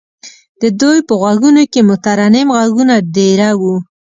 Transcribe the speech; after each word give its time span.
د 0.61 0.63
دوی 0.79 0.99
په 1.07 1.13
غوږونو 1.21 1.63
کې 1.71 1.81
مترنم 1.89 2.47
غږونه 2.59 2.95
دېره 3.15 3.49
وو. 3.61 3.75